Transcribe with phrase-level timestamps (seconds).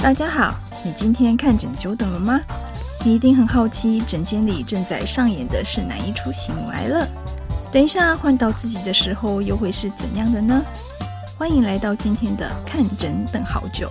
[0.00, 0.54] 大家好，
[0.84, 2.40] 你今天看诊久等了吗？
[3.04, 7.04] 你一定很好奇，诊间里正在上演的是哪一出喜怒哀乐？
[7.72, 10.62] 等一下换到自己的时候，又会是怎样的呢？
[11.36, 13.90] 欢迎来到今天的看诊等好久。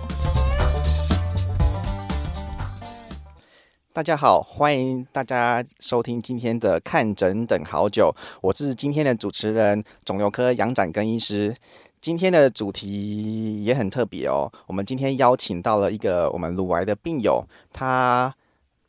[3.92, 11.54] 大家好，欢迎大家收听今天的看诊等好久，我是今天的主持人，肿瘤科杨展根医师。
[12.00, 18.34] 今天的主题也很特别哦，我们今天邀请到了一个我们乳癌的病友，他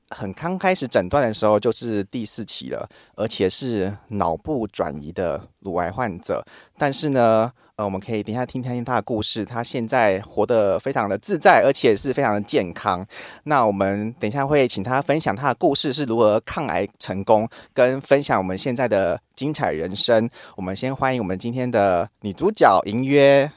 [0.10, 6.46] 很刚开始诊断的时候就是第四期了，而且是脑部转移的乳癌患者，
[6.78, 7.52] 但是呢。
[7.80, 9.46] 呃，我们可以等一下听听他的故事。
[9.46, 13.08] 他现在活得非常的自在，而且是非常的健康。
[13.46, 20.30] 那我们等一下会请他分享他的故事是如何抗癌成功，跟分享我们现在的精彩人生。
[20.58, 23.50] 我们先欢迎我们今天的女主角银约。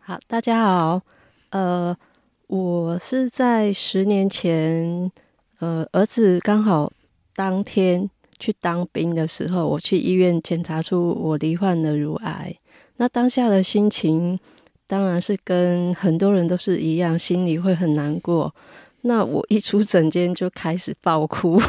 [0.00, 1.00] 好，大家好。
[1.50, 1.96] 呃，
[2.48, 5.12] 我是在十年前，
[5.60, 6.90] 呃，儿子刚好
[7.34, 12.54] 当天去当兵的时候，我去医院检查出我罹患了乳癌。
[12.96, 14.38] 那当下的心情
[14.86, 18.54] 当然是跟很多人都是一样，心里会很难过。
[19.02, 21.60] 那我一出诊间就开始爆哭。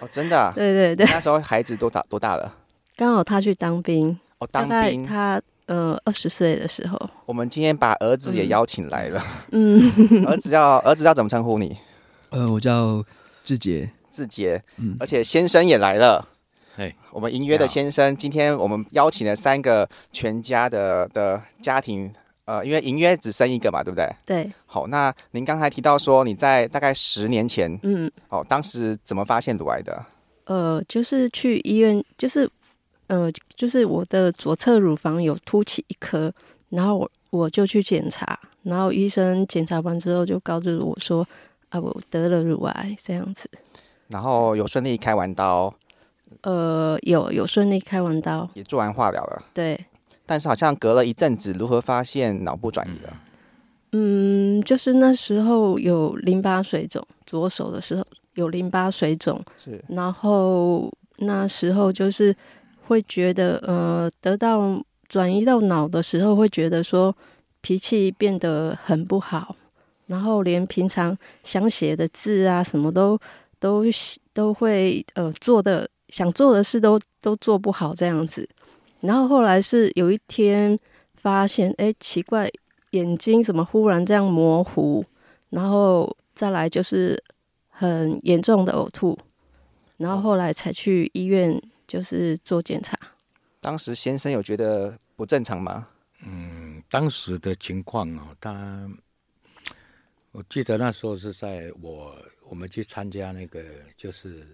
[0.00, 0.52] 哦，真的啊？
[0.56, 1.06] 对对对。
[1.06, 2.54] 那时候孩子多大多大了？
[2.96, 4.18] 刚好他去当兵。
[4.38, 5.04] 哦，当兵。
[5.04, 6.98] 他呃二十岁的时候。
[7.26, 9.22] 我们今天把儿子也邀请来了。
[9.52, 9.80] 嗯。
[10.26, 11.76] 儿子要儿子要怎么称呼你？
[12.30, 13.04] 呃，我叫
[13.48, 13.90] 志杰。
[14.10, 14.62] 志杰。
[14.76, 14.94] 嗯。
[15.00, 16.28] 而且先生也来了。
[16.76, 22.12] Hey, 我们银约的先生，今天我们邀请了三个全家的的家庭，
[22.44, 24.06] 呃，因为银约只生一个嘛，对不对？
[24.26, 24.52] 对。
[24.66, 30.04] 好，那您刚才提到说你在大概十年前，嗯，哦，当时怎么发现乳癌的？
[30.44, 32.48] 呃，就是去医院，就是，
[33.06, 36.30] 呃，就是我的左侧乳房有凸起一颗，
[36.68, 41.26] 然后我我就去检查，然后医生检查完之后就告知我说，
[41.70, 43.50] 啊，我得了乳癌这样子。
[44.08, 45.72] 然后有顺利开完刀。
[46.42, 49.42] 呃，有有顺利开完刀，也做完化疗了。
[49.54, 49.86] 对，
[50.26, 53.16] 但是好像隔了一阵子，如何发现脑部转移了？
[53.92, 58.04] 嗯，就是那时候有淋巴水肿，左手的时候
[58.34, 59.82] 有淋巴水肿，是。
[59.88, 62.36] 然后那时候就是
[62.86, 64.78] 会觉得，呃，得到
[65.08, 67.16] 转移到脑的时候，会觉得说
[67.62, 69.56] 脾气变得很不好，
[70.08, 73.16] 然后连平常想写的字啊，什么都
[73.60, 73.84] 都
[74.32, 75.88] 都会呃做的。
[76.08, 78.48] 想做的事都都做不好这样子，
[79.02, 80.74] 然后后来是有一天
[81.16, 82.50] 发现，哎，奇怪，
[82.92, 85.04] 眼睛怎么忽然这样模糊？
[85.50, 87.22] 然后再来就是
[87.68, 89.18] 很严重的呕吐，
[89.98, 92.98] 然后后来才去医院就是做检查。
[93.60, 95.88] 当时先生有觉得不正常吗？
[96.24, 98.88] 嗯，当时的情况哦，他
[100.38, 102.16] 我记得那时候是在我
[102.48, 103.60] 我们去参加那个
[103.96, 104.46] 就是。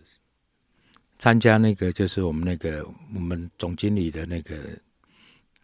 [1.18, 2.84] 参加那个就是我们那个
[3.14, 4.56] 我们总经理的那个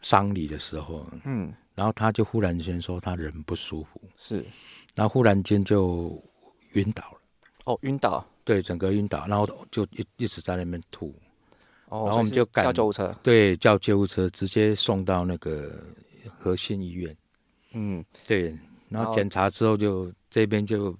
[0.02, 4.44] 丧礼的时候，嗯，然后他就忽然间说他人不舒服，是，
[4.94, 6.22] 然后忽然间就
[6.74, 7.18] 晕倒了，
[7.64, 11.12] 哦，晕倒，对，整个晕倒，然后就一一直在那边吐，
[11.86, 15.84] 哦，然后我们就赶叫救护车，对，叫救护车直接送到那个
[16.38, 17.14] 和信医院，
[17.72, 18.56] 嗯，对，
[18.90, 20.94] 然后检查之后就这边就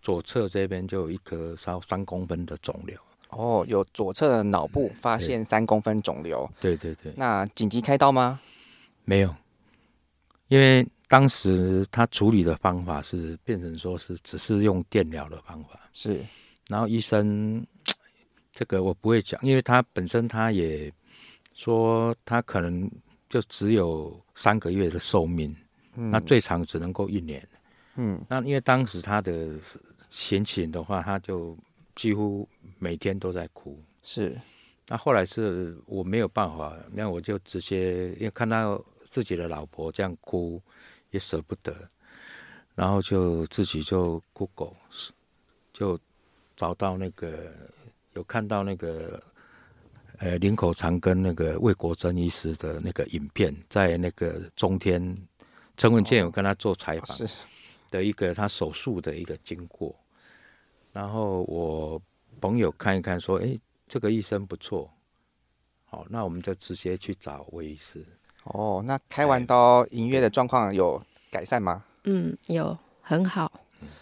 [0.00, 2.96] 左侧这边就有一颗三三公分的肿瘤。
[3.30, 7.12] 哦，有左侧的脑部发现三公分肿瘤，对对对。
[7.16, 8.38] 那紧急开刀吗？
[9.04, 9.34] 没有，
[10.48, 16.20] 因为当时他处理的方法是变成说是只是用电疗的方法，是。
[16.68, 17.66] 然后医生
[18.52, 20.92] 这个我不会讲，因为他本身他也
[21.54, 22.90] 说他可能
[23.30, 25.56] 就只有三个月的寿命，
[25.94, 27.46] 嗯，那最长只能够一年。
[27.96, 29.50] 嗯，那因为当时他的
[30.10, 31.56] 心情的话，他就。
[31.94, 32.48] 几乎
[32.78, 34.34] 每天都在哭，是。
[34.88, 40.58] 那后来是我没有办法，那我就直接因为看到自己的老婆这样哭，
[41.10, 41.76] 也舍不得，
[42.74, 44.72] 然后就自己就 Google，
[45.74, 46.00] 就
[46.56, 47.52] 找到那个
[48.14, 49.22] 有看到那个
[50.16, 55.14] 呃林口长跟那个魏国珍医师的那个影片，在那个中天
[55.82, 57.28] 陈文健有跟他做采访
[57.90, 59.92] 的一个他手术的一个经过。
[60.92, 62.00] 然后我
[62.40, 63.58] 朋友看一看，说：“哎，
[63.88, 64.88] 这个医生不错，
[65.86, 68.06] 好，那我们就直接去找魏医师。”
[68.44, 71.02] 哦，那开完刀，隐约的状况有
[71.32, 71.82] 改善吗？
[72.04, 73.50] 嗯，有，很好。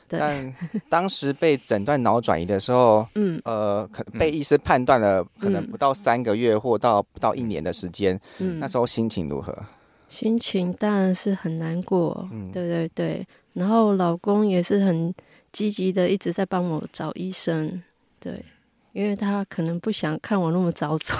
[0.06, 0.55] 但
[0.91, 8.21] 当时被诊断脑转移的时候，嗯，呃，可被医师判断了，可能不到三个月或到不到一年的时间。
[8.38, 8.59] 嗯。
[8.59, 9.65] 那时候心情如何？
[10.10, 13.26] 心情当然是很难过，嗯对对对。
[13.54, 15.14] 然后老公也是很
[15.52, 17.82] 积极的，一直在帮我找医生，
[18.18, 18.44] 对，
[18.92, 21.14] 因为他可能不想看我那么早走。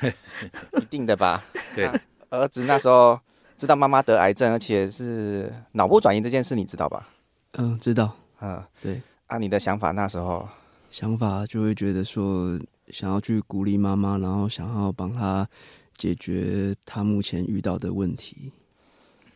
[0.80, 1.44] 一定的吧？
[1.74, 1.88] 对，
[2.30, 3.20] 儿子那时候
[3.56, 7.08] 知道妈妈得癌症，而且是脑部转移这件事，你知道吧？
[7.52, 8.16] 嗯，知道。
[8.40, 9.00] 嗯，对。
[9.26, 10.48] 啊，你的想法那时候？
[10.90, 12.58] 想法就会觉得说，
[12.88, 15.48] 想要去鼓励妈妈，然后想要帮她
[16.02, 18.50] 解决他目前遇到的问题。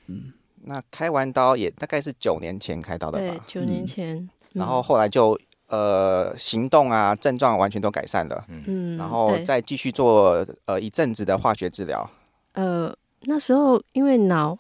[0.09, 0.33] 嗯，
[0.65, 3.25] 那开完刀也大概是九年前开刀的吧？
[3.29, 4.17] 对，九年前。
[4.17, 8.45] 嗯、然后后来就呃行动啊症状完全都改善了。
[8.49, 12.11] 嗯，然后再继续做呃一阵子的化学治疗。
[12.55, 14.59] 呃，那时候因为脑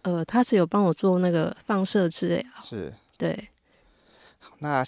[0.00, 2.42] 呃他是有帮我做那个放射治疗。
[2.62, 2.90] 是。
[3.18, 3.48] 对。
[4.60, 4.82] 那。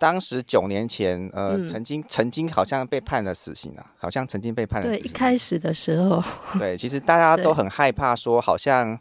[0.00, 5.02] 当时九年前，呃，嗯、曾经曾经好像被判了死刑啊，好像曾经被判了死刑。
[5.02, 6.24] 对，一开始的时候，
[6.58, 8.98] 对，其实大家都很害怕，说好像，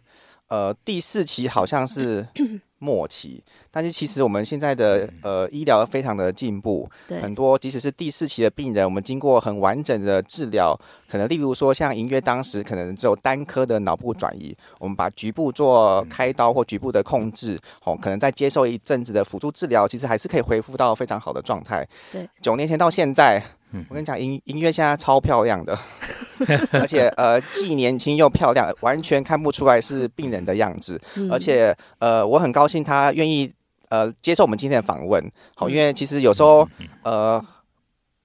[0.49, 2.27] 呃，第四期好像是。
[2.79, 6.89] 末期，但是其实我们现在的呃医疗非常的进步，
[7.21, 10.77] 很多即使是第四期的病人，我们经过很完整的治疗，
[11.07, 21.87] 可能例如说像银月当时可能只有单颗的脑部转移，我们把局部做开刀或局部的控制，哦，可能再接受一阵子的辅助治疗，其实还是可以恢复到非常好的状态。
[22.11, 23.43] 对，九年前到现在。
[23.87, 25.77] 我跟你讲，音音乐现在超漂亮的，
[26.73, 30.99] 而且呃既年轻又漂亮，完全看不出来是病人的样子。
[31.15, 33.51] 嗯、而且呃我很高兴他愿意
[33.89, 35.23] 呃接受我们今天的访问，
[35.55, 36.67] 好，因为其实有时候
[37.03, 37.43] 呃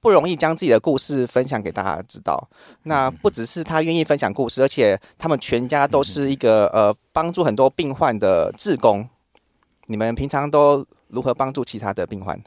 [0.01, 2.49] 不容易将自己的故事分享给大家知道。
[2.85, 9.09] 那不只是他愿意分享故事，而且他们全家都是一个呃帮助很多病患的志工。
[9.87, 12.43] 你们平常都如何帮助其他的病患？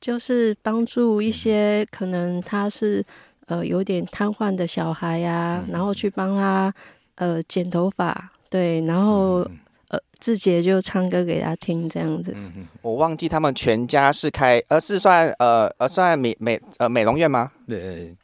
[0.00, 3.04] 就是帮助一些可能他是
[3.46, 6.72] 呃有点瘫痪的小孩呀、啊，然后去帮他
[7.16, 9.44] 呃剪头发，对，然后
[9.88, 12.32] 呃志杰就唱歌给他听这样子。
[12.80, 17.50] 我忘记他们全家是开呃是算呃呃算美美呃美容院吗？
[17.66, 18.14] 对，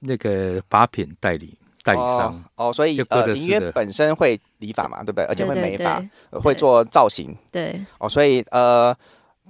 [0.00, 5.24] 那个发品代理代理商哦，哦，所以呃林约本身会理发嘛，对不对？
[5.26, 7.36] 而且会美发，会做造型。
[7.52, 8.96] 对哦，所以呃。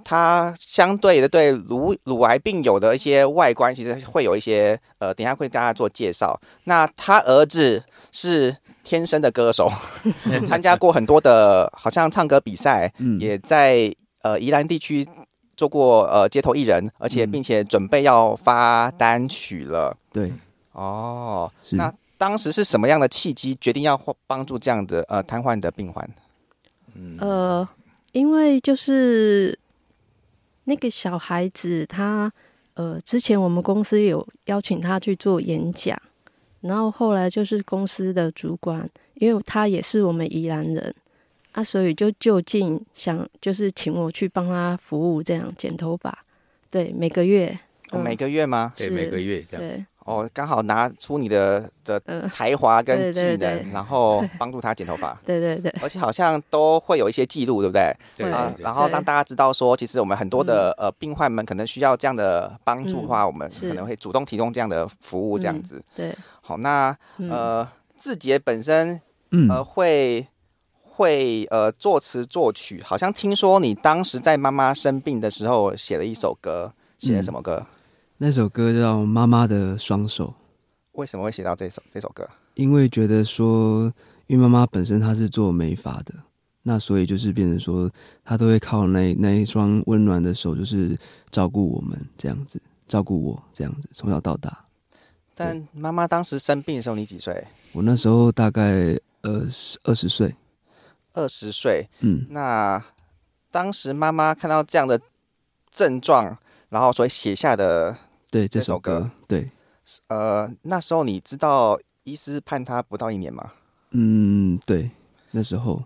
[0.03, 6.39] 它相对的对乳乳癌病友的一些外观，其实会有一些呃，等一下会大家做介绍。
[6.63, 9.69] 那他儿子是天生的歌手，
[10.47, 15.07] 参加过很多的，好像唱歌比赛，嗯、也在呃宜兰地区
[15.55, 19.95] 做过呃街头艺人，而且并且准备要发单曲了。
[20.11, 20.31] 对，
[20.71, 26.09] 哦，那当时是什么样的契机决定要帮助这样的呃瘫痪的病患？
[26.95, 27.69] 嗯，呃，
[28.13, 29.57] 因为就是。
[30.69, 32.31] 那个小孩子他，
[32.75, 35.99] 呃，之前我们公司有邀请他去做演讲，
[36.61, 40.93] 然后后来就是公司的主管，因为他也是我们宜兰人，
[41.53, 46.15] 啊，所以就就近想就是请我去帮他服务，这样剪头发，
[46.69, 47.59] 对，每个月，
[48.03, 48.71] 每个月吗？
[48.77, 49.67] 对，每个月这样。
[49.67, 49.83] 对。
[50.09, 55.15] 哦，刚好拿出你的的才华跟技能，呃、对对对，然后帮助他剪头发。
[55.23, 57.95] 对对对，而且好像都会有一些记录，对不对？
[58.17, 58.51] 对啊。
[58.57, 65.75] 然后让大家知道说，其实我们很多的呃病患们可能需要这样的帮助的话，嗯、我们可能会主动提供这样的服务，这样子。
[65.75, 66.15] 嗯、对。
[66.41, 66.97] 好，那
[67.29, 67.67] 呃，
[67.99, 68.99] 志杰本身
[69.47, 70.25] 呃会
[70.81, 77.61] 会呃作词作曲，好像听说你当时在妈妈生病的时候写了一首歌，写了什么歌？
[77.61, 77.67] 嗯
[78.21, 80.27] 那首歌叫《妈妈的双手》，
[80.91, 82.29] 为什么会写到这首这首歌？
[82.55, 83.85] 因为觉得说，
[84.27, 86.13] 因为妈妈本身她是做美发的，
[86.63, 87.89] 那所以就是变成说，
[88.25, 90.97] 她都会靠那那一双温暖的手，就是
[91.31, 94.65] 照顾我们这样子，照顾我这样子，从小到大。
[95.33, 97.47] 但妈妈当时生病的时候，你几岁？
[97.71, 100.35] 我那时候大概二十二十岁。
[101.13, 102.83] 二十岁，嗯，那
[103.49, 104.99] 当时妈妈看到这样的
[105.71, 107.95] 症状，然后所以写下的。
[108.31, 109.49] 对这首歌，对，
[110.07, 113.51] 呃，那时候你知道医师判他不到一年吗？
[113.91, 114.91] 嗯，对，
[115.31, 115.83] 那时候。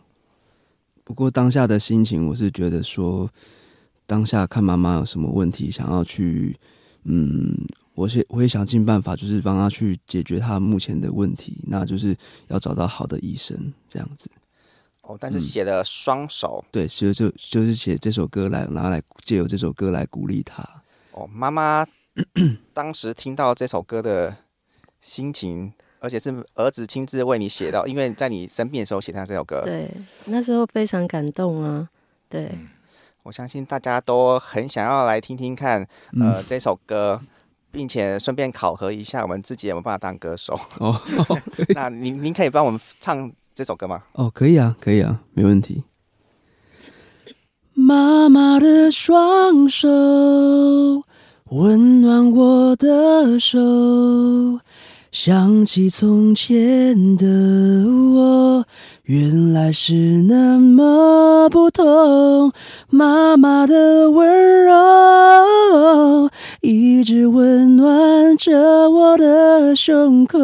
[1.06, 3.30] 不过当下的心情，我是觉得说，
[4.06, 6.58] 当下看妈妈有什么问题，想要去，
[7.04, 7.54] 嗯，
[7.94, 12.16] 我是我会想尽办法，就是帮他去解决他目前的问题，那就是
[12.48, 14.30] 要找到好的医生，这样子。
[15.02, 20.64] 哦，但是写了双手，嗯、对，其实就就是写这首歌来拿来借由这首歌来鼓励他。
[21.12, 21.86] 哦，妈妈。
[22.74, 24.38] 当时听到这首歌的
[25.02, 29.62] 心情，而且是儿子亲自为你写到，因为在你生病的时候写下这首歌。
[29.64, 29.90] 对，
[30.26, 31.90] 那时候非常感动啊。
[32.30, 32.58] 对，
[33.24, 35.88] 我相信大家都很想要来听听看，
[36.20, 37.22] 呃，这首歌
[37.72, 40.60] 并且顺便考核一下我们自己有没有办法当歌手。
[40.80, 41.00] 哦，
[41.76, 44.04] 那您您可以帮我们唱这首歌吗？
[44.14, 45.84] 哦，可以啊，可以啊，没问题。
[47.74, 49.88] 妈妈的双手
[51.50, 53.60] 温暖我的手，
[55.12, 57.26] 想起从前的
[58.16, 58.66] 我，
[59.04, 62.52] 原来是那么不同。
[62.90, 66.30] 妈妈的温柔
[66.62, 70.40] 一直温暖着我的胸口，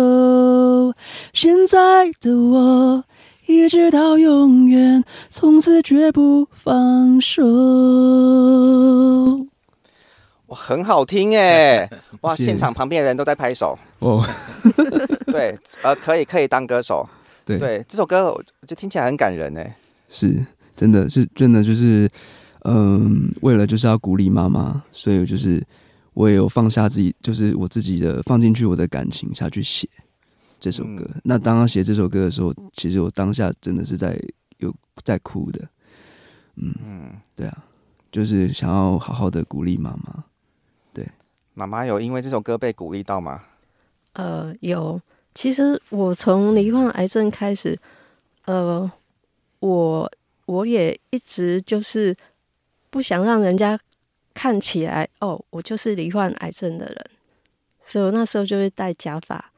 [1.34, 3.04] 现在的我。
[3.48, 7.42] 一直到永远，从此绝不放手。
[10.50, 11.90] 哇，很好听哎！
[12.22, 14.26] 哇，现场旁边的人都在拍手哦。
[15.26, 17.08] 对，呃，可以可以当歌手。
[17.46, 19.78] 对对，这首歌我就听起来很感人哎。
[20.08, 22.10] 是，真的是真的就是，
[22.66, 25.64] 嗯，为了就是要鼓励妈妈，所以就是
[26.14, 29.88] 我也有放下自己，就是我自己的放进去我的感情下去写。
[30.60, 34.20] 这首歌，嗯、那当他写这首歌的时候，其实我当下真的是在
[34.58, 35.62] 有在哭的，
[36.56, 37.58] 嗯，嗯对啊，
[38.12, 40.24] 就是想要好好的鼓励妈妈。
[41.60, 43.44] 对，妈妈有因为这首歌被鼓励到吗？
[44.14, 45.02] 呃，有。
[45.36, 47.78] 其实我从罹患癌症开始，
[48.46, 48.90] 呃，
[49.60, 50.12] 我
[50.46, 52.16] 我也一直就是
[52.90, 53.78] 不想让人家
[54.34, 57.06] 看起来哦，我就是罹患癌症的人，
[57.84, 59.52] 所以我那时候就会戴假发。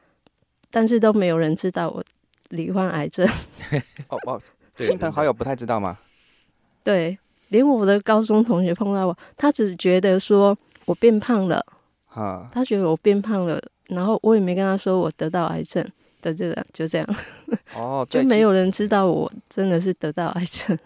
[0.70, 2.04] 但是都没有人知道我
[2.50, 3.26] 罹患癌症。
[4.08, 4.40] 哦哦，
[4.78, 5.98] 亲朋好友不太知道吗？
[6.82, 7.18] 对，
[7.48, 11.64] 连我的高中同学碰到我，他只觉得说我变胖了。
[12.12, 15.86] 哈，他觉得我变胖了，然后我也没跟他说我得到癌症
[16.20, 17.16] 的这个，就这样。
[17.74, 20.78] 哦， 就没有人知道我真的是得到癌症。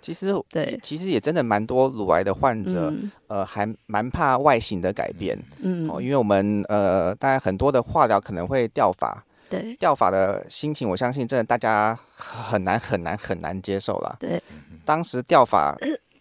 [0.00, 5.38] 其实对，其实也真的蛮多乳癌的患者，嗯、呃，还蛮怕外形的改变。
[5.62, 9.24] 嗯，哦，因为我们呃，当然很多的化疗可能会掉发。
[9.48, 14.16] 对，掉发的心情，我相信真的大家很难很难很难接受了。
[14.20, 14.42] 对，
[14.84, 15.74] 当时掉发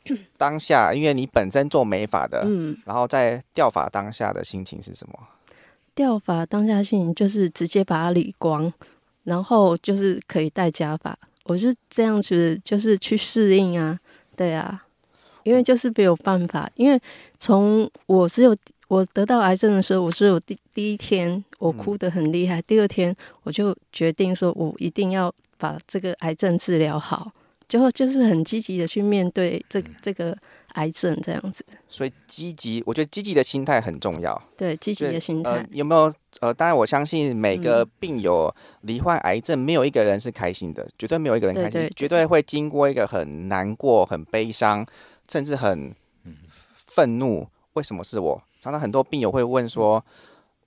[0.38, 5.20] 当下，因为你本身做美发的，嗯，然后在掉发当下的心情是什么？
[5.96, 8.72] 掉发当下心情就是直接把它理光，
[9.24, 11.18] 然后就是可以戴假发。
[11.46, 14.00] 我是这样子，就是去适应啊，
[14.36, 14.84] 对啊，
[15.44, 17.00] 因为就是没有办法，因为
[17.40, 18.56] 从我只有。
[18.90, 27.32] 我得到癌症的时候，我是有第第一天我哭得很厉害，嗯、第二天我就决定说，我一定要把这个癌症治疗好，
[27.74, 30.38] 就就是很积极的去面对这这个
[30.74, 31.66] 癌症这样子。
[31.90, 34.40] 所以积极，我觉得积极的心态很重要。
[34.56, 36.14] 对，积极的心态、呃、有没有？
[36.40, 44.86] 呃，当然我相信每个病友罹患癌症，没有一个人是开心的，绝对没有一个人开心，绝对会经过一个很难过、很悲伤，
[45.28, 45.96] 甚至很
[46.86, 47.48] 愤怒。
[47.74, 48.44] 为什么是我？
[48.60, 50.06] 常常很多病友会问说：“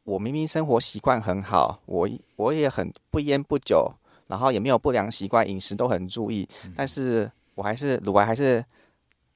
[0.02, 3.92] 我明明生活习惯很好，我我也很不烟不酒，
[4.26, 8.64] 然后也没有不良习惯，饮食都很注意，但是我还是乳癌还是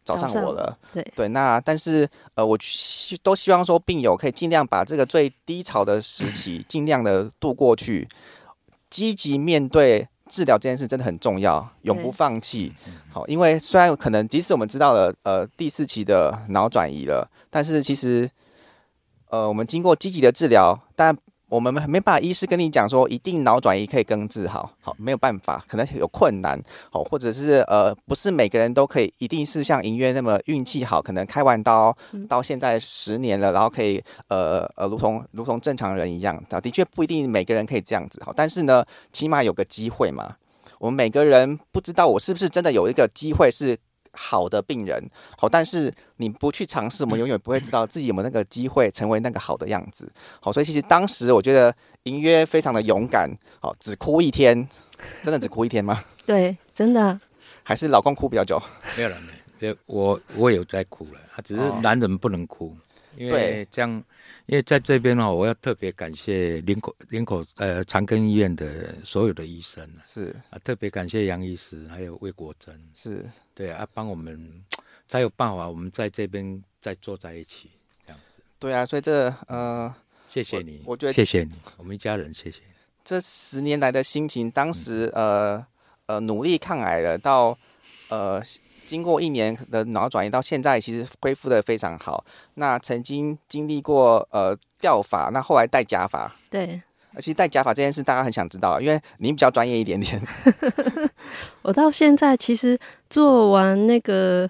[0.05, 8.09] 找上我了。”对对，那但是呃，我希都希望说病友可以尽量把这个最低潮的时期尽量的度过去，
[8.89, 10.09] 积极面对。
[10.31, 12.73] 治疗这件事真的很重要，永不放弃。
[13.13, 18.31] 好，因为虽然可能即使我们知道了，呃，第四期的脑转移了，但是其实，
[19.27, 21.19] 呃，我们经过积极的治疗，但
[21.51, 26.59] 我们没没办法，医师跟你讲说一定脑转移可以根治好，好，没有办法，可能有困难，
[26.93, 31.95] 好，或者是呃，不是每个人都可以，一定是像银月那么运气好，可能开完刀
[32.29, 40.37] 到现在十年了，然后可以呃呃，如同如同正常人一样，的确不一定每个人可以这样子，好，但是呢，起码有个机会嘛，
[40.79, 43.77] 我们每个人不知道我是不是真的有一个机会是。
[44.13, 45.03] 好的病人，
[45.39, 50.11] 好，但是你不去尝试，我们永远不会知道自己有没有那个机会成为那个好的样子。
[50.41, 51.75] 好，所以其实当时我觉得
[52.05, 54.69] 隐约非常的勇敢，好，只哭一天，
[55.23, 56.03] 真的只哭一天吗？
[56.27, 57.21] 对，真的。
[57.63, 58.61] 还是老公哭比较久？
[58.97, 59.17] 没有了，
[59.59, 62.77] 没有，我我有在哭了，他只是男人不能哭，哦、
[63.27, 64.05] 因为这样。
[64.47, 73.25] 因为在这边呢，我要特别感谢林口林口呃长庚医院的所有的医生，是啊，特别感谢杨医师还有魏国珍，是
[73.55, 74.65] 对啊，帮我们
[75.09, 77.71] 才有办法，我们在这边再坐在一起
[78.05, 78.43] 这样子。
[78.59, 79.95] 对啊，所以这呃，
[80.29, 82.73] 谢谢你，我，我觉得谢谢你，我们一家人谢谢你。
[83.05, 85.65] 这十年来的心情，当时呃
[86.07, 87.57] 呃努力抗癌了，到
[88.09, 88.43] 呃。
[88.87, 92.25] 经过一年的脑转移，到现在其实恢复的非常好。
[92.55, 96.35] 那曾经经历过呃掉发，那后来戴假发。
[96.51, 96.83] 对，
[97.15, 100.21] 而且戴假发这件事，大家很想知道，因为您比较专业一点点。
[101.63, 104.49] 我到现在其实做完那个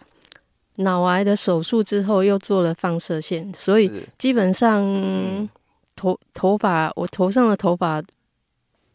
[0.76, 5.48] 脑癌的手术之后，又做了放射线，所以基本上
[5.94, 8.02] 头头发，我头上的头发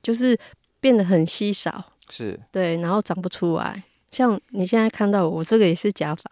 [0.01, 0.36] 就是
[0.80, 3.84] 变得很稀少，是对，然后长不出来。
[4.15, 6.24] 像你现在看到我，我这个也是假发，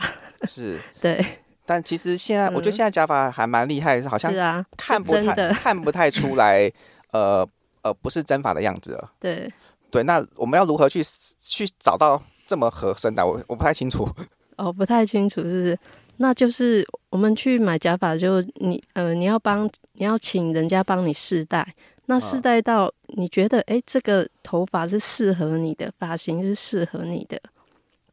[0.48, 1.24] 是， 对。
[1.66, 4.32] 但其实现在，我觉得现在假发还蛮厉害的，好像
[4.78, 6.72] 看不太 看不太出来，
[7.12, 7.46] 呃
[7.82, 9.12] 呃，不是真发的样子了。
[9.20, 9.52] 对
[9.92, 11.02] 对，那我们要如何去
[11.38, 13.26] 去找到这么合身的？
[13.26, 14.08] 我我不太清楚。
[14.56, 15.80] 哦，不太清楚，是不是？
[16.18, 21.68] 那就是我们去买假发，就你呃，你要帮你要请人家帮你试戴，
[22.06, 27.40] 那试戴到你觉得哎、欸，这个头发是适合你的，发型是适合你的，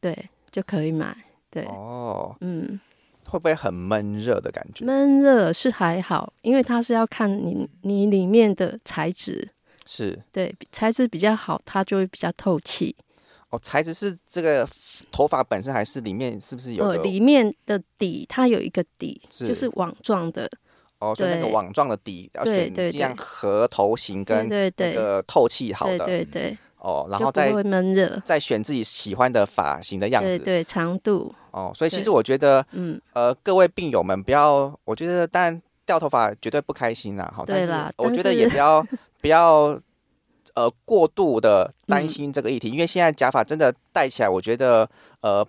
[0.01, 1.17] 对，就可以买。
[1.51, 2.81] 对哦，嗯。
[3.29, 4.85] 会不会很闷热的感觉？
[4.85, 9.49] 闷热是还好，因为它是要看你你里面的材质，
[9.87, 12.97] 是对材质比较好，它就会比较透气。
[13.51, 14.69] 哦，材质是这个
[15.13, 16.85] 头发本身，还是里面是不是有？
[16.85, 20.51] 呃，里面的底它有一个底，是就是网状的。
[20.99, 26.59] 哦，所以那个网状的底要选这样合头型跟那个透气好的，对对对。
[26.81, 31.33] 哦，然后再闷热，再选自己喜欢的发型的样子，对对，长度。
[31.51, 38.87] 哦，所以其实我觉得，嗯，呃，各位病友们不要，我觉得，但掉头发绝对不开心啦，好，但是我觉得也不要
[39.21, 39.79] 不要，
[40.55, 44.89] 呃，过度的担心这个议题，因为现在假发真的戴起来，我觉得，
[45.21, 45.47] 呃，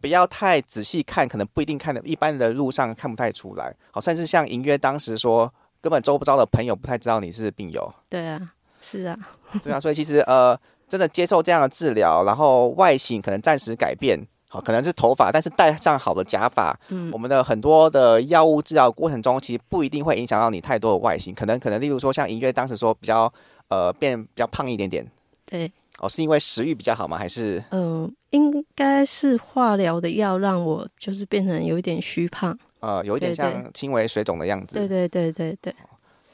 [0.00, 5.50] 不要太仔细看，可能不一定看的，一般的路上看不太出来，好，甚至像隐约当时说，
[5.80, 8.52] 根本周不着的朋友不太知道你是病友，对啊。
[8.90, 9.16] 是啊，
[9.62, 14.18] 对啊，所以其实呃，真的接受这样的治疗，然后外形可能暂时改变，
[14.48, 23.32] 好，可能是头发，但是戴上好的假发，嗯，我们的很多的药物治疗过程中，其实不一定会影响到你太多的外形，可能可能例如说像音乐当时说比较
[23.68, 25.06] 呃变比较胖一点点，
[25.44, 25.70] 对，
[26.00, 27.16] 哦，是因为食欲比较好吗？
[27.16, 27.62] 还是？
[27.70, 35.72] 嗯、呃，应该是化疗的药让我就是变成有一点虚胖，呃，有一点像轻微水肿的样子，对对对对对，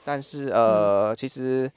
[0.04, 1.70] 但是呃，嗯、其实。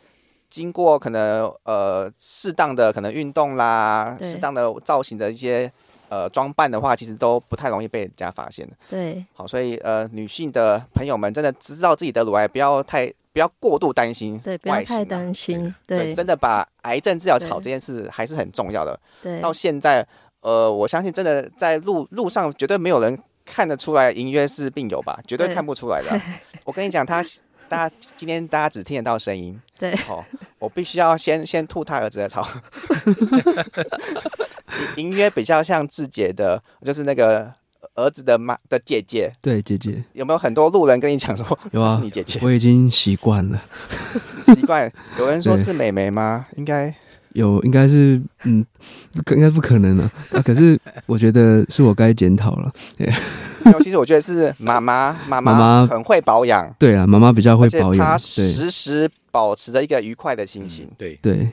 [0.50, 5.72] 经过可能呃适当的可能运动啦，适当的造型的一些
[6.10, 8.74] 呃装扮的话，其实都不太容易被人家发现的。
[8.90, 16.06] 对，好，所以呃女性的朋友们真的知道自己的乳癌，不要太不要过度担心，对，不要太担心对。
[16.06, 19.00] 对，真的把癌症治疗好这件事还是很重要的。
[19.22, 20.06] 对，到现在
[20.42, 26.20] 呃，我相信真的在路路上绝对没有人看得出来隐约是病友吧，绝对看不出来的。
[26.64, 27.24] 我跟你讲，他。
[27.70, 30.24] 大家今天大家只听得到声音，对， 哦，
[30.60, 32.46] 我必须要先先吐他儿子的槽。
[34.98, 37.52] 隐约比较像志杰的，就是那个
[37.96, 40.04] 儿子的妈的姐姐，对，姐姐。
[40.14, 42.40] 有没有很多路人跟你讲说，有啊， 是你姐姐？
[42.44, 43.62] 我已经习惯了，
[44.44, 44.92] 习惯。
[45.18, 46.46] 有人说是妹妹吗？
[46.58, 46.94] 应该
[47.34, 48.66] 有，应该是，嗯，
[49.32, 50.12] 应该不可能了。
[50.32, 52.72] 啊，可是我觉得是我该检讨了。
[53.82, 56.74] 其实我觉得是妈妈，妈妈很会保养。
[56.80, 58.06] 对啊，妈妈比较会保养。
[58.06, 60.90] 她时时保持着一个愉快的心情。
[60.98, 61.52] 对对。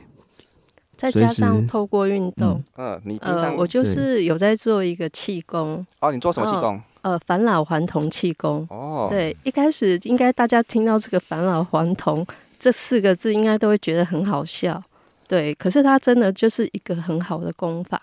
[0.97, 5.87] 再加上透过运动，嗯，你呃，我就是有在做一个气功。
[6.01, 6.81] 哦，你做什么气功？
[7.03, 8.67] 呃，返老还童气功。
[8.71, 9.07] 哦。
[9.11, 12.27] 对，一开始应该大家听到这个返老还童
[12.59, 14.83] 这四个字，应该都会觉得很好笑。
[15.29, 18.01] 对，可是它真的就是一个很好的功法。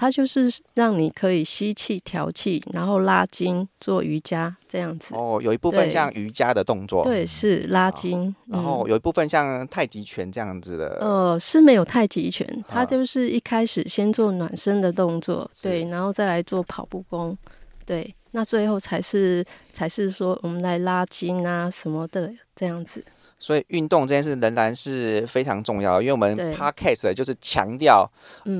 [0.00, 5.14] 它就是让你可以吸气、调气，然后拉筋、做瑜伽这样子。
[5.14, 7.04] 哦，有一部分像瑜伽的动作。
[7.04, 8.34] 对，是拉筋。
[8.46, 10.96] 然后有一部分像太极拳这样子的。
[11.02, 17.36] 呃，是没有太极拳，它就是一开始先做暖身的动作，对，然后再来做跑步功，
[17.84, 23.04] 对，那最后才是才是说我们来拉筋啊什么的这样子。
[23.40, 28.08] 所以运动这件事仍然是非常重要的，因为我们 Podcast 就是强调，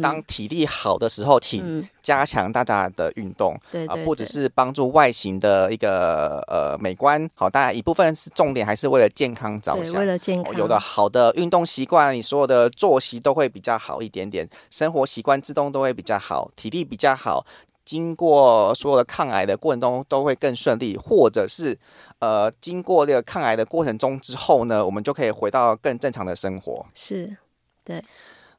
[0.03, 3.55] 当体力好的时候，请加强大家的运动，
[3.87, 10.43] 啊，不只是帮助外形的一个呃美观，好，当然一部分是重点，还是为了健康着想，为了健。
[10.43, 17.45] 康，有了好的运动习惯，你所有的作息都会比较好一点点，生活习惯自动都会比较好，体力比较好。
[17.91, 21.77] 经过所有的抗癌的过程中都会更顺利，或者是
[22.21, 26.87] 呃，经过这个抗癌的过程中之后呢，我们就可以回到更正常的生活。
[26.95, 27.37] 是，
[27.83, 27.97] 对，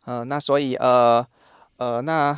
[0.03, 1.25] 嗯、呃，那所以呃
[1.77, 2.37] 呃，那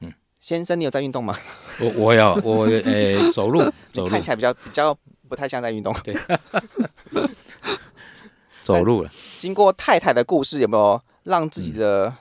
[0.00, 1.34] 嗯，先生，你有在运动吗？
[1.80, 4.94] 我我有，我呃、欸、走路， 走路看起来比较比较
[5.30, 5.90] 不太像在运动。
[6.04, 6.14] 对，
[8.62, 9.10] 走路了。
[9.38, 12.14] 经过太太的故事，有没有让自己的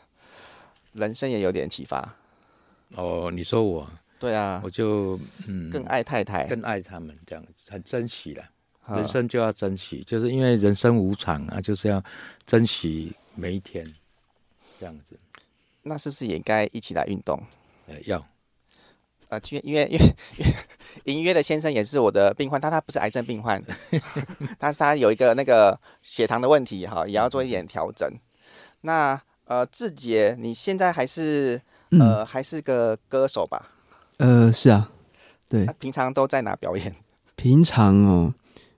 [0.93, 2.15] 人生也有点启发？
[2.95, 3.85] 哦，你说我。
[4.19, 8.43] 对啊，我就嗯，更爱太太，更爱他们，这样很珍惜了。
[8.87, 12.03] 人生就要珍惜，就是因为人生无常啊，就是要
[12.45, 13.83] 珍惜每一天，
[14.79, 15.17] 这样子。
[15.81, 17.41] 那是不是也该一起来运动？
[17.87, 18.19] 呃，要。
[19.27, 20.13] 啊，因为因为因为
[21.05, 23.61] 隐约的先生也是我的病患，但他不是癌症病患，
[24.59, 28.07] 但是他有一个那个血糖的问题哈，也要做一点调整。
[28.81, 33.71] 那呃，志杰，你现在还是呃、嗯、还是个歌手吧？
[34.17, 34.91] 呃，是啊，
[35.49, 35.65] 对。
[35.79, 36.93] 平常都在哪表演？
[37.35, 38.33] 平常哦，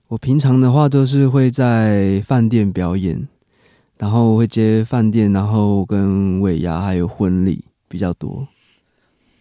[0.08, 3.28] 我平常的话都是会在饭店表演，
[3.98, 8.48] 然后会接饭店，然后跟尾牙还有婚礼比较多。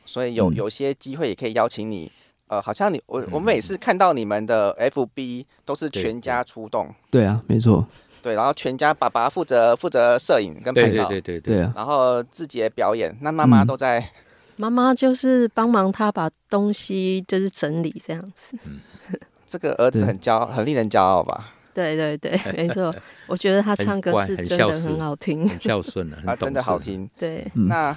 [0.05, 2.11] 所以有有些机会也可以邀请你，
[2.47, 6.93] 呃，好像你我我每次看到你们的 FB 都是全家出动。
[7.09, 7.87] 对，对啊，没错。
[8.21, 11.73] 对，然后全家爸爸负责负责摄影跟拍照，对对对对，对啊。
[11.75, 14.11] 然后志杰表演，那妈妈都在。
[14.57, 18.57] 妈妈就是帮忙他把东西就是整理这样子。
[18.65, 18.79] 嗯，
[19.45, 21.53] 这个儿子很骄很令人骄傲吧？
[21.73, 22.93] 对对对， 没错。
[23.27, 27.09] 我觉得他唱歌是真的很好听，很孝顺啊， 真的好听。
[27.17, 27.95] 对，那。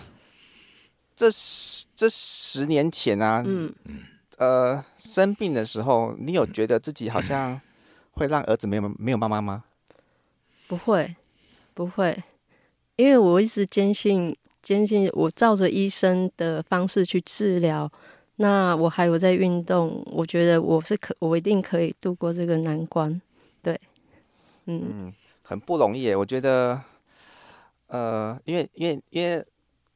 [1.12, 3.70] 这十这十年前啊，嗯
[4.38, 7.60] 呃，生病的时候，你有觉得自己好像
[8.12, 9.64] 会让儿子没有没有妈妈吗？
[10.66, 11.14] 不会，
[11.74, 12.24] 不会，
[12.96, 17.90] 因为我一直坚信，坚信我照着医生的方式去治疗，
[18.36, 23.20] 那我还有在运动，我觉得我是可，我一定可以度过这个难关。
[23.62, 23.78] 对，
[24.66, 26.14] 嗯，嗯很不容易。
[26.14, 26.80] 我觉得，
[27.88, 29.44] 呃，因为因为因为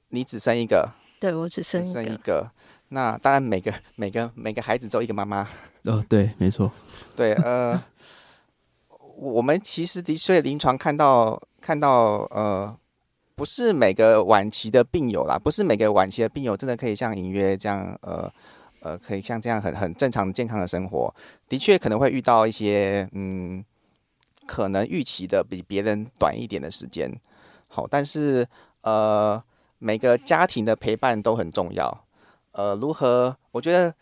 [0.08, 0.90] 你只生一个。
[1.20, 2.50] 对，我只生一个，生一个，
[2.88, 5.48] 那当然每个每个每个孩子都一个妈妈。
[5.84, 6.70] 哦，对，没错。
[7.16, 7.82] 对，呃，
[9.16, 12.76] 我们其实的确临床看到看到，呃，
[13.34, 18.30] 不是每个晚期的病友啦，不是每个晚期的病友真的可以像隐约这样，呃
[18.80, 21.14] 呃，可以像这样很很正常健康的生活。
[21.48, 23.64] 的确可能会遇到一些，嗯，
[24.46, 27.12] 可能预期的比别人短一点的时间。
[27.68, 28.46] 好，但是
[28.82, 29.42] 呃。
[29.78, 32.06] 每个家庭的陪伴都很重要，
[32.52, 33.36] 呃，如何？
[33.50, 33.94] 我觉得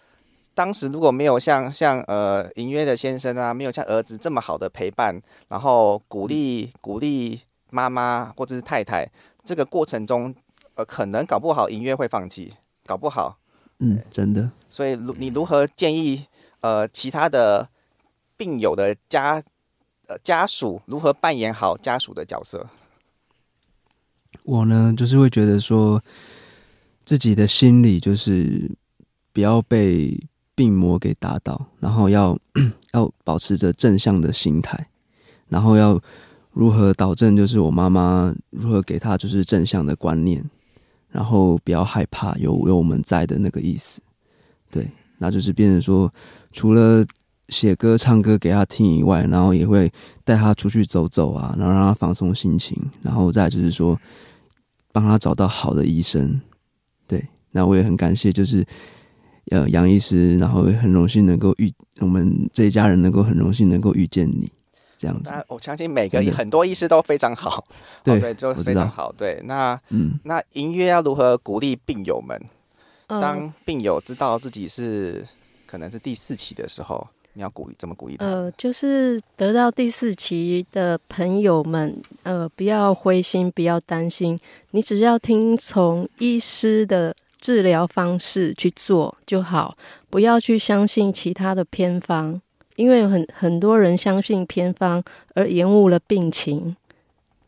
[0.54, 7.40] 当时如果没有像像呃隐约的先生啊，没有像儿子这么好的陪伴，然后鼓励鼓励
[7.72, 9.10] 妈妈或者是太太，
[9.44, 10.32] 这个过程中，
[10.74, 12.52] 呃，可能搞不好隐约会放弃，
[12.84, 13.38] 搞不好，
[13.78, 14.50] 嗯，真的。
[14.68, 16.26] 所以如你如何建议
[16.60, 17.68] 呃其他的
[18.36, 19.42] 病友的家
[20.06, 22.68] 呃家属如何扮演好家属的角色？
[24.44, 26.02] 我呢，就是会觉得说，
[27.04, 28.70] 自己的心里就是
[29.32, 30.18] 不要被
[30.54, 32.38] 病魔给打倒，然后要
[32.92, 34.88] 要保持着正向的心态，
[35.48, 36.00] 然后要
[36.52, 40.44] 如何导正，就是我妈妈如何给她就是正向的观念，
[41.10, 44.00] 然后不要害怕，有有我们在的那个意思，
[44.70, 46.12] 对，那就是变成说，
[46.52, 47.04] 除了
[47.48, 49.92] 写歌唱歌给她听以外，然后也会
[50.24, 53.98] 带她出去走走啊，然后让她放松心情，然后再就是说。
[54.94, 56.38] 帮他找到好的医生，
[57.08, 58.62] 对，那我也很感谢，就是
[59.46, 64.52] 呃杨医师，然后也很荣幸能够遇我们这一家人，能够很荣幸能够遇见你，
[65.02, 65.34] 这样子。
[65.48, 67.64] 我相信每个很多医师都非常好，
[68.04, 69.10] 对、哦、对，就非常好。
[69.10, 72.40] 对，那嗯，那音乐要如何鼓励病友们？
[73.08, 75.24] 当病友知道自己是
[75.66, 77.04] 可能是第四期的时候。
[77.34, 78.26] 你要鼓励，怎么鼓励他？
[78.26, 84.38] 呃，就是得到第四期的朋友们，呃，不要灰心，不要担心，
[84.72, 89.74] 你只要听从医师的治疗方式去做就好，
[90.10, 92.38] 不要去相信其他的偏方，
[92.76, 95.02] 因为很很多人相信偏方
[95.34, 96.76] 而延误了病情。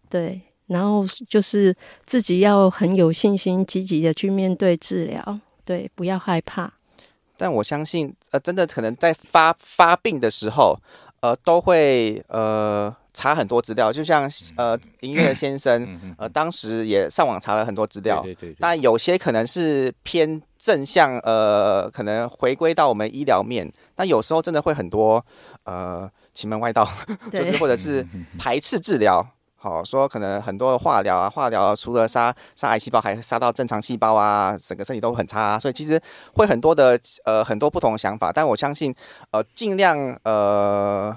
[0.08, 6.72] 对，然后就是自己要很有信心，积极的去面对治疗，对，不要害怕。
[7.36, 10.78] 但我相信，呃，真的可能在发发病的时候，
[11.20, 18.56] 呃，都会呃查很多资料，就像呃林月先生，呃，当时也上网查了很多资料，对对对。
[18.60, 25.24] 但有些可能是偏正向，呃，可能回归到我们医疗面，但有时候真的会很多
[25.62, 26.86] 呃奇门外道，
[27.32, 28.04] 就是或者是
[28.38, 29.26] 排斥治疗。
[29.56, 35.98] 好说，可能很多的化疗啊，化疗除了杀杀癌细胞，还杀到正常细胞啊，整个身体都很差啊，所以其实
[36.34, 38.94] 会很多的呃很多不同的想法，但我相信
[39.30, 41.16] 呃尽量呃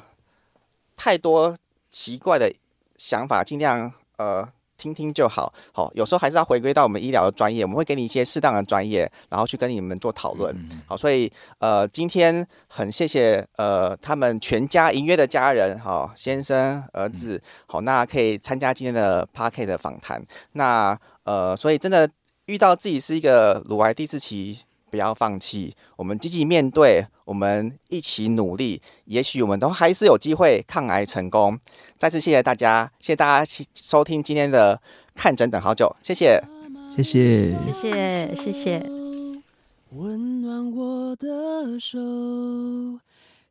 [0.95, 1.53] 太多
[1.97, 2.53] 奇怪的
[2.97, 4.47] 想法，尽量呃。
[4.77, 10.55] 听听就好，好，有时候还是要回归到我们医疗的专业，我们会给你一些适当的专业，然后去跟你们做讨论，
[10.85, 22.07] 好，所以呃，今天很谢谢呃他们全家隐约的家人，好，先生儿子，好，那可以参加今天的 Podcast 的访谈，那呃，所以真的
[22.45, 24.59] 遇到自己是一个乳癌第四期。
[24.89, 31.59] 不要放弃，我们积极面对，我们一起努力，也许我们都还是有机会抗癌成功。
[31.97, 34.81] 再次谢谢大家，谢谢大家收听今天的
[35.15, 36.41] 看诊等好久，谢谢，
[36.95, 38.83] 谢谢，谢谢，谢谢。
[39.91, 41.97] 温暖我的的手，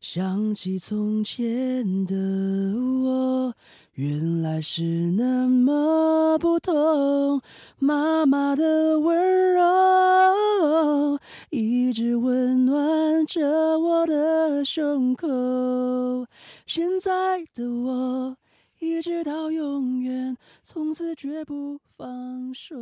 [0.01, 2.14] 想起从前的
[3.05, 3.55] 我，
[3.94, 4.83] 原来是
[5.16, 7.40] 那么不同。
[7.79, 9.62] 妈妈的温柔
[11.51, 16.27] 一直温暖着我的胸口。
[16.67, 18.37] 现在的我，
[18.81, 22.75] 一直到永远，从此绝不放手。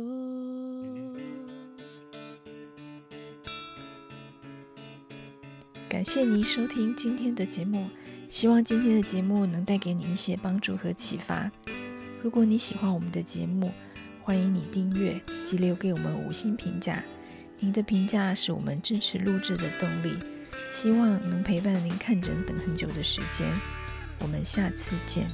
[5.87, 7.87] 感谢您收听今天的节目，
[8.27, 11.49] 希望今天的节目能带给你一些帮助和启发。
[12.21, 13.71] 如果你喜欢我们的节目，
[14.21, 17.01] 欢迎你订阅及留给我们五星评价。
[17.59, 20.35] 您的评价是我们支持录制的动力。
[20.71, 23.47] 希望能陪伴您看诊等很久的时间。
[24.19, 25.29] 我们下次见。